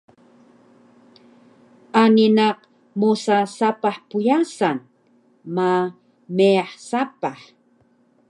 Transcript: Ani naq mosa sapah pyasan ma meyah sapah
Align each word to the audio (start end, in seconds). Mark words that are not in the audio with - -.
Ani 2.01 2.27
naq 2.37 2.59
mosa 2.99 3.37
sapah 3.57 3.97
pyasan 4.09 4.77
ma 5.55 5.69
meyah 6.35 6.71
sapah 6.89 7.39